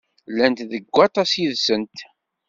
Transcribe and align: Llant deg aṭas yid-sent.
Llant 0.31 0.65
deg 0.71 0.85
aṭas 1.07 1.31
yid-sent. 1.39 1.97